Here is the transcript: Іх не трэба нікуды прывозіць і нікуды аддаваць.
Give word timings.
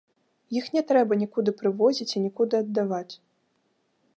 Іх 0.59 0.69
не 0.77 0.81
трэба 0.91 1.13
нікуды 1.23 1.53
прывозіць 1.59 2.09
і 2.17 2.23
нікуды 2.25 2.55
аддаваць. 2.63 3.13